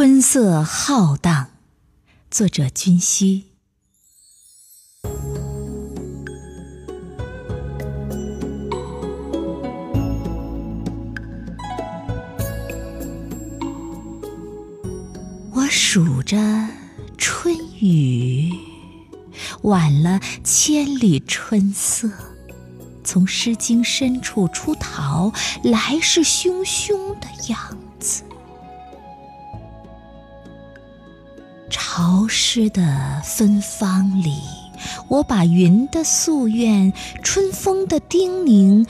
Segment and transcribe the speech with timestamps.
[0.00, 1.48] 春色浩荡，
[2.30, 3.46] 作者君熙。
[15.52, 16.36] 我数着
[17.16, 18.52] 春雨，
[19.62, 22.08] 晚了千里春色。
[23.02, 25.32] 从《诗经》深处出逃，
[25.64, 27.76] 来势汹汹的样子
[31.98, 34.40] 潮湿的芬芳里，
[35.08, 36.92] 我把云的夙愿、
[37.24, 38.86] 春风的叮咛，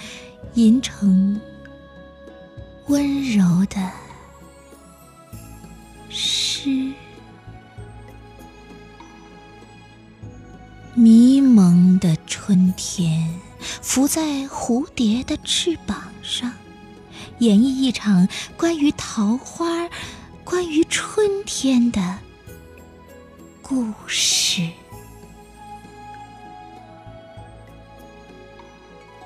[0.53, 1.41] 吟成
[2.89, 3.91] 温柔的
[6.11, 6.93] 诗。
[10.93, 13.41] 迷蒙的春天。
[13.81, 16.53] 伏在蝴蝶的翅膀上，
[17.39, 19.89] 演绎一场关于桃花、
[20.45, 22.19] 关于春天的
[23.69, 24.67] 故事。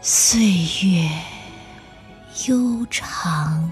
[0.00, 0.40] 岁
[0.82, 1.08] 月
[2.48, 3.70] 悠长，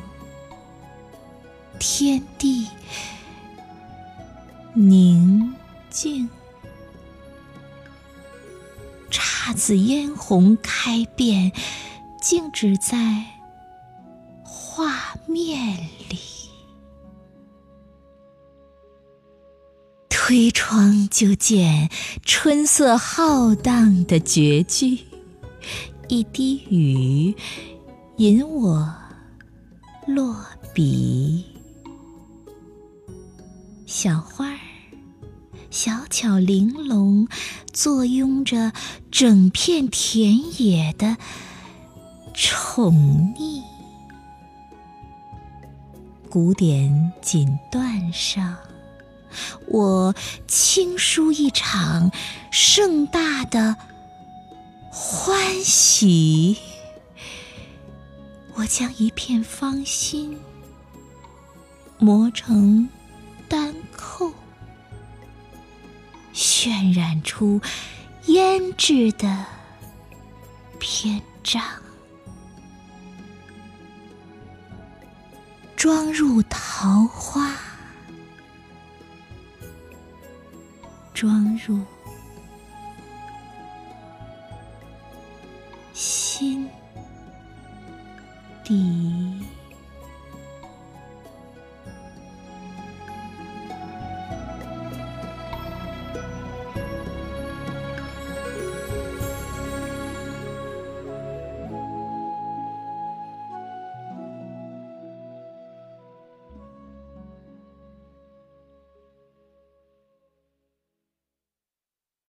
[1.80, 2.68] 天地
[4.74, 5.52] 宁
[5.90, 6.30] 静。
[9.10, 11.50] 姹紫嫣红开遍，
[12.20, 13.24] 静止在
[14.44, 15.76] 画面
[16.08, 16.39] 里。
[20.30, 21.90] 推窗就见
[22.24, 25.00] 春色浩荡的绝句，
[26.06, 27.34] 一滴雨
[28.16, 28.94] 引我
[30.06, 30.36] 落
[30.72, 31.44] 笔，
[33.86, 34.58] 小花儿。
[35.68, 37.26] 小巧玲珑，
[37.72, 38.72] 坐拥着
[39.10, 41.16] 整片田野的
[42.32, 43.60] 宠溺。
[46.28, 48.56] 古典锦缎上，
[49.70, 50.14] 我
[50.48, 52.10] 轻书一场
[52.50, 53.76] 盛大的
[54.90, 56.58] 欢喜。
[58.54, 60.38] 我将一片芳心
[61.98, 62.88] 磨成
[63.48, 64.32] 丹扣。
[66.34, 67.60] 渲染出
[68.26, 69.46] 胭脂的
[70.78, 71.62] 篇章，
[75.76, 77.56] 装入桃花，
[81.20, 81.78] 装入
[85.92, 86.66] 心
[88.64, 89.29] 底。